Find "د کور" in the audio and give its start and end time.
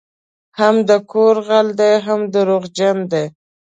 0.89-1.35